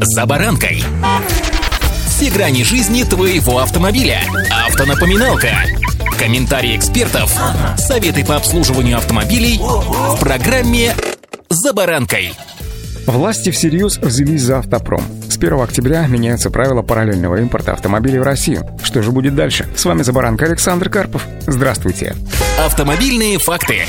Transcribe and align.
«За 0.00 0.26
баранкой». 0.26 0.82
Все 2.06 2.30
грани 2.30 2.62
жизни 2.62 3.02
твоего 3.04 3.58
автомобиля. 3.58 4.20
Автонапоминалка. 4.66 5.50
Комментарии 6.18 6.76
экспертов. 6.76 7.36
Советы 7.76 8.24
по 8.24 8.36
обслуживанию 8.36 8.96
автомобилей 8.96 9.58
в 9.58 10.18
программе 10.20 10.94
«За 11.50 11.72
баранкой». 11.72 12.32
Власти 13.06 13.50
всерьез 13.50 13.98
взялись 13.98 14.42
за 14.42 14.58
автопром. 14.60 15.04
С 15.28 15.36
1 15.36 15.60
октября 15.60 16.06
меняются 16.06 16.50
правила 16.50 16.82
параллельного 16.82 17.36
импорта 17.36 17.72
автомобилей 17.72 18.18
в 18.18 18.22
Россию. 18.22 18.66
Что 18.82 19.02
же 19.02 19.10
будет 19.10 19.34
дальше? 19.34 19.66
С 19.76 19.84
вами 19.84 20.02
«За 20.02 20.12
баранкой» 20.12 20.48
Александр 20.48 20.88
Карпов. 20.88 21.26
Здравствуйте. 21.46 22.16
Автомобильные 22.64 23.38
факты. 23.38 23.84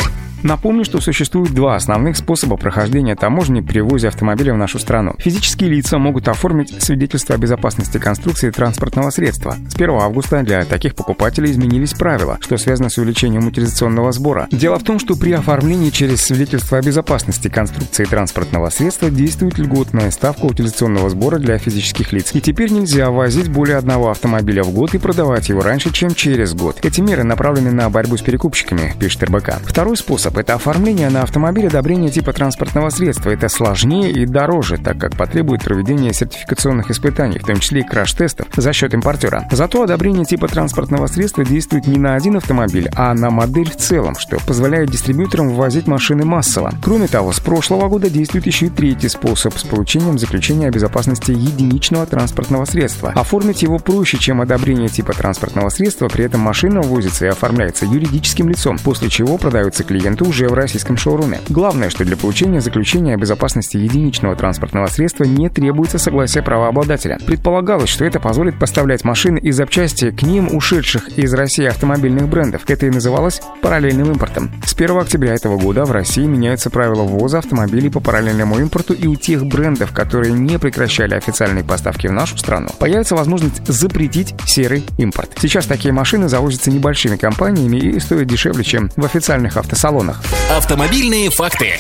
Напомню, 0.45 0.85
что 0.85 1.01
существует 1.01 1.55
два 1.55 1.75
основных 1.75 2.15
способа 2.17 2.55
прохождения 2.55 3.15
таможни 3.15 3.61
при 3.61 3.79
ввозе 3.79 4.09
автомобиля 4.09 4.53
в 4.53 4.57
нашу 4.57 4.77
страну. 4.77 5.15
Физические 5.17 5.71
лица 5.71 5.97
могут 5.97 6.27
оформить 6.27 6.83
свидетельство 6.83 7.33
о 7.33 7.39
безопасности 7.39 7.97
конструкции 7.97 8.51
транспортного 8.51 9.09
средства. 9.09 9.55
С 9.67 9.73
1 9.73 9.89
августа 9.89 10.43
для 10.43 10.63
таких 10.65 10.93
покупателей 10.93 11.49
изменились 11.49 11.95
правила, 11.95 12.37
что 12.41 12.57
связано 12.57 12.89
с 12.89 12.99
увеличением 12.99 13.47
утилизационного 13.47 14.11
сбора. 14.11 14.47
Дело 14.51 14.77
в 14.77 14.83
том, 14.83 14.99
что 14.99 15.15
при 15.15 15.31
оформлении 15.31 15.89
через 15.89 16.21
свидетельство 16.21 16.77
о 16.77 16.81
безопасности 16.83 17.47
конструкции 17.47 18.05
транспортного 18.05 18.69
средства 18.69 19.09
действует 19.09 19.57
льготная 19.57 20.11
ставка 20.11 20.45
утилизационного 20.45 21.09
сбора 21.09 21.39
для 21.39 21.57
физических 21.57 22.13
лиц. 22.13 22.29
И 22.35 22.39
теперь 22.39 22.71
нельзя 22.71 23.09
возить 23.09 23.49
более 23.49 23.77
одного 23.77 24.11
автомобиля 24.11 24.61
в 24.61 24.69
год 24.69 24.93
и 24.93 24.99
продавать 24.99 25.49
его 25.49 25.61
раньше, 25.61 25.91
чем 25.91 26.13
через 26.13 26.53
год. 26.53 26.85
Эти 26.85 27.01
меры 27.01 27.23
направлены 27.23 27.71
на 27.71 27.89
борьбу 27.89 28.15
с 28.15 28.21
перекупщиками, 28.21 28.93
пишет 28.99 29.23
РБК. 29.23 29.55
Второй 29.65 29.97
способ 29.97 30.34
способ– 30.35 30.37
это 30.37 30.55
оформление 30.55 31.09
на 31.09 31.23
автомобиль 31.23 31.67
одобрения 31.67 32.09
типа 32.09 32.33
транспортного 32.33 32.89
средства. 32.89 33.29
Это 33.29 33.49
сложнее 33.49 34.11
и 34.11 34.25
дороже, 34.25 34.77
так 34.77 34.97
как 34.97 35.15
потребует 35.15 35.63
проведения 35.63 36.13
сертификационных 36.13 36.91
испытаний, 36.91 37.39
в 37.39 37.45
том 37.45 37.59
числе 37.59 37.81
и 37.81 37.83
краш-тестов, 37.83 38.47
за 38.55 38.73
счет 38.73 38.93
импортера. 38.93 39.47
Зато 39.51 39.83
одобрение 39.83 40.25
типа 40.25 40.47
транспортного 40.47 41.07
средства 41.07 41.43
действует 41.43 41.87
не 41.87 41.97
на 41.97 42.15
один 42.15 42.37
автомобиль, 42.37 42.89
а 42.95 43.13
на 43.13 43.29
модель 43.29 43.69
в 43.69 43.77
целом, 43.77 44.15
что 44.17 44.37
позволяет 44.45 44.89
дистрибьюторам 44.89 45.49
ввозить 45.49 45.87
машины 45.87 46.25
массово. 46.25 46.73
Кроме 46.83 47.07
того, 47.07 47.31
с 47.31 47.39
прошлого 47.39 47.87
года 47.87 48.09
действует 48.09 48.45
еще 48.45 48.67
и 48.67 48.69
третий 48.69 49.09
способ 49.09 49.57
с 49.57 49.63
получением 49.63 50.19
заключения 50.19 50.67
о 50.67 50.71
безопасности 50.71 51.31
единичного 51.31 52.05
транспортного 52.05 52.65
средства. 52.65 53.11
Оформить 53.15 53.63
его 53.63 53.79
проще, 53.79 54.17
чем 54.17 54.41
одобрение 54.41 54.89
типа 54.89 55.13
транспортного 55.13 55.69
средства, 55.69 56.07
при 56.07 56.25
этом 56.25 56.41
машина 56.41 56.81
ввозится 56.81 57.25
и 57.25 57.29
оформляется 57.29 57.85
юридическим 57.85 58.49
лицом, 58.49 58.77
после 58.77 59.09
чего 59.09 59.37
продается 59.37 59.83
клиенту 59.83 60.24
уже 60.25 60.47
в 60.47 60.53
российском 60.53 60.97
шоуруме. 60.97 61.39
Главное, 61.49 61.89
что 61.89 62.03
для 62.03 62.17
получения 62.17 62.61
заключения 62.61 63.13
о 63.13 63.17
безопасности 63.17 63.77
единичного 63.77 64.35
транспортного 64.35 64.87
средства 64.87 65.23
не 65.23 65.49
требуется 65.49 65.97
согласие 65.97 66.43
правообладателя. 66.43 67.19
Предполагалось, 67.25 67.89
что 67.89 68.05
это 68.05 68.19
позволит 68.19 68.59
поставлять 68.59 69.03
машины 69.03 69.39
и 69.39 69.51
запчасти 69.51 70.11
к 70.11 70.23
ним 70.23 70.55
ушедших 70.55 71.17
из 71.17 71.33
России 71.33 71.65
автомобильных 71.65 72.27
брендов. 72.27 72.63
Это 72.67 72.85
и 72.87 72.89
называлось 72.89 73.41
параллельным 73.61 74.11
импортом. 74.11 74.51
С 74.65 74.73
1 74.73 74.97
октября 74.97 75.33
этого 75.33 75.57
года 75.57 75.85
в 75.85 75.91
России 75.91 76.25
меняются 76.25 76.69
правила 76.69 77.03
ввоза 77.03 77.39
автомобилей 77.39 77.89
по 77.89 77.99
параллельному 77.99 78.59
импорту 78.59 78.93
и 78.93 79.07
у 79.07 79.15
тех 79.15 79.45
брендов, 79.45 79.91
которые 79.91 80.33
не 80.33 80.59
прекращали 80.59 81.15
официальные 81.15 81.63
поставки 81.63 82.07
в 82.07 82.11
нашу 82.11 82.37
страну, 82.37 82.69
появится 82.79 83.15
возможность 83.15 83.65
запретить 83.67 84.33
серый 84.45 84.83
импорт. 84.97 85.31
Сейчас 85.39 85.65
такие 85.65 85.93
машины 85.93 86.29
завозятся 86.29 86.71
небольшими 86.71 87.15
компаниями 87.15 87.77
и 87.77 87.99
стоят 87.99 88.27
дешевле, 88.27 88.63
чем 88.63 88.89
в 88.95 89.05
официальных 89.05 89.57
автосалонах. 89.57 90.04
Автомобильные 90.49 91.29
факты. 91.29 91.77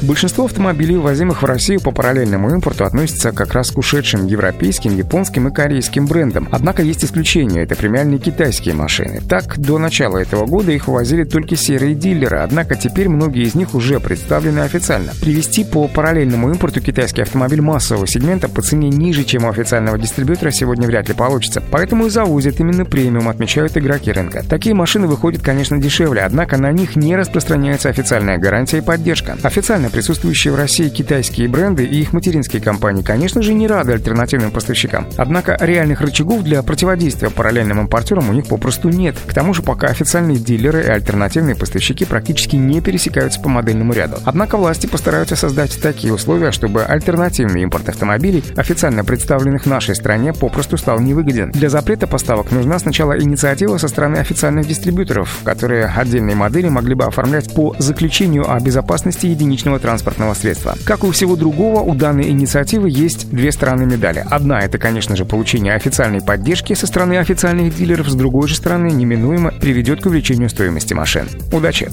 Большинство 0.00 0.44
автомобилей, 0.44 0.96
возимых 0.96 1.42
в 1.42 1.44
Россию 1.44 1.80
по 1.80 1.90
параллельному 1.90 2.50
импорту, 2.50 2.84
относятся 2.84 3.32
как 3.32 3.52
раз 3.52 3.72
к 3.72 3.78
ушедшим 3.78 4.26
европейским, 4.26 4.96
японским 4.96 5.48
и 5.48 5.52
корейским 5.52 6.06
брендам. 6.06 6.48
Однако 6.52 6.82
есть 6.82 7.04
исключения– 7.04 7.62
это 7.64 7.74
премиальные 7.74 8.20
китайские 8.20 8.76
машины. 8.76 9.20
Так, 9.28 9.58
до 9.58 9.76
начала 9.78 10.18
этого 10.18 10.46
года 10.46 10.70
их 10.70 10.86
ввозили 10.86 11.24
только 11.24 11.56
серые 11.56 11.96
дилеры, 11.96 12.38
однако 12.38 12.76
теперь 12.76 13.08
многие 13.08 13.42
из 13.42 13.56
них 13.56 13.74
уже 13.74 13.98
представлены 13.98 14.60
официально. 14.60 15.12
Привести 15.20 15.64
по 15.64 15.88
параллельному 15.88 16.48
импорту 16.50 16.80
китайский 16.80 17.22
автомобиль 17.22 17.60
массового 17.60 18.06
сегмента 18.06 18.48
по 18.48 18.62
цене 18.62 18.90
ниже, 18.90 19.24
чем 19.24 19.46
у 19.46 19.50
официального 19.50 19.98
дистрибьютора, 19.98 20.52
сегодня 20.52 20.86
вряд 20.86 21.08
ли 21.08 21.14
получится. 21.14 21.60
Поэтому 21.72 22.06
и 22.06 22.10
завозят 22.10 22.60
именно 22.60 22.84
премиум, 22.84 23.28
отмечают 23.28 23.76
игроки 23.76 24.12
рынка. 24.12 24.44
Такие 24.48 24.76
машины 24.76 25.08
выходят, 25.08 25.42
конечно, 25.42 25.76
дешевле, 25.76 26.22
однако 26.22 26.56
на 26.56 26.70
них 26.70 26.94
не 26.94 27.16
распространяется 27.16 27.88
официальная 27.88 28.38
гарантия 28.38 28.78
и 28.78 28.82
поддержка. 28.82 29.36
Официально 29.42 29.87
присутствующие 29.90 30.52
в 30.52 30.56
России 30.56 30.88
китайские 30.88 31.48
бренды 31.48 31.84
и 31.84 32.00
их 32.00 32.12
материнские 32.12 32.62
компании, 32.62 33.02
конечно 33.02 33.42
же, 33.42 33.54
не 33.54 33.66
рады 33.66 33.92
альтернативным 33.92 34.50
поставщикам. 34.50 35.06
Однако 35.16 35.56
реальных 35.60 36.00
рычагов 36.00 36.42
для 36.42 36.62
противодействия 36.62 37.30
параллельным 37.30 37.80
импортерам 37.80 38.30
у 38.30 38.32
них 38.32 38.46
попросту 38.46 38.88
нет. 38.88 39.16
К 39.26 39.34
тому 39.34 39.54
же 39.54 39.62
пока 39.62 39.88
официальные 39.88 40.38
дилеры 40.38 40.84
и 40.84 40.88
альтернативные 40.88 41.56
поставщики 41.56 42.04
практически 42.04 42.56
не 42.56 42.80
пересекаются 42.80 43.40
по 43.40 43.48
модельному 43.48 43.92
ряду. 43.92 44.16
Однако 44.24 44.56
власти 44.56 44.86
постараются 44.86 45.36
создать 45.36 45.80
такие 45.80 46.12
условия, 46.12 46.52
чтобы 46.52 46.84
альтернативный 46.84 47.62
импорт 47.62 47.88
автомобилей, 47.88 48.44
официально 48.56 49.04
представленных 49.04 49.64
в 49.64 49.66
нашей 49.66 49.94
стране, 49.94 50.32
попросту 50.32 50.76
стал 50.76 51.00
невыгоден. 51.00 51.50
Для 51.52 51.68
запрета 51.68 52.06
поставок 52.06 52.50
нужна 52.52 52.78
сначала 52.78 53.18
инициатива 53.20 53.78
со 53.78 53.88
стороны 53.88 54.16
официальных 54.16 54.66
дистрибьюторов, 54.66 55.40
которые 55.44 55.86
отдельные 55.86 56.36
модели 56.36 56.68
могли 56.68 56.94
бы 56.94 57.04
оформлять 57.04 57.54
по 57.54 57.74
заключению 57.78 58.50
о 58.50 58.58
безопасности 58.60 59.26
единичного 59.26 59.77
личного 59.78 59.80
транспортного 59.80 60.34
средства. 60.34 60.76
Как 60.84 61.04
у 61.04 61.10
всего 61.10 61.36
другого, 61.36 61.80
у 61.80 61.94
данной 61.94 62.28
инициативы 62.30 62.90
есть 62.90 63.30
две 63.30 63.52
стороны 63.52 63.86
медали. 63.86 64.24
Одна– 64.30 64.60
это, 64.62 64.78
конечно 64.78 65.16
же, 65.16 65.24
получение 65.24 65.74
официальной 65.74 66.20
поддержки 66.20 66.74
со 66.74 66.86
стороны 66.86 67.18
официальных 67.18 67.74
дилеров, 67.76 68.08
с 68.08 68.14
другой 68.14 68.48
же 68.48 68.54
стороны, 68.54 68.88
неминуемо 68.90 69.52
приведет 69.52 70.02
к 70.02 70.06
увеличению 70.06 70.48
стоимости 70.50 70.94
машин. 70.94 71.28
Удачи! 71.52 71.90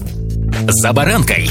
«За 0.67 0.93
баранкой» 0.93 1.49